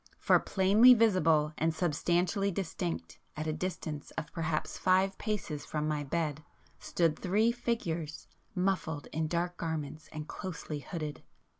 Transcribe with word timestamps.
For, 0.17 0.39
plainly 0.39 0.95
visible 0.95 1.53
and 1.59 1.75
substantially 1.75 2.49
distinct, 2.49 3.19
at 3.37 3.45
a 3.45 3.53
distance 3.53 4.09
of 4.17 4.31
perhaps 4.33 4.75
five 4.79 5.15
paces 5.19 5.63
from 5.63 5.87
my 5.87 6.03
bed, 6.03 6.43
stood 6.79 7.19
three 7.19 7.51
Figures, 7.51 8.27
muffled 8.55 9.05
in 9.13 9.27
dark 9.27 9.57
garments 9.57 10.09
and 10.11 10.27
closely 10.27 10.79
hooded. 10.79 11.21